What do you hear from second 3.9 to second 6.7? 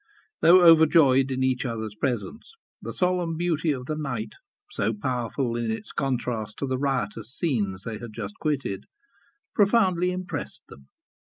night, so powerful in its contrast to